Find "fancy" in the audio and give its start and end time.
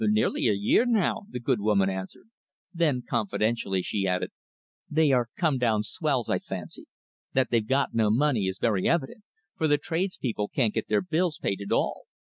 6.39-6.87